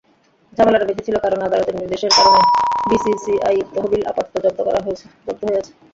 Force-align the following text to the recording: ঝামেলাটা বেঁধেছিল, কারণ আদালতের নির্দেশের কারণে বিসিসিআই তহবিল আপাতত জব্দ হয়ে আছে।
ঝামেলাটা 0.57 0.87
বেঁধেছিল, 0.89 1.15
কারণ 1.19 1.39
আদালতের 1.41 1.75
নির্দেশের 1.79 2.11
কারণে 2.17 2.39
বিসিসিআই 2.89 3.57
তহবিল 3.71 4.01
আপাতত 4.11 4.33
জব্দ 4.43 4.59
হয়ে 5.43 5.59
আছে। 5.59 5.71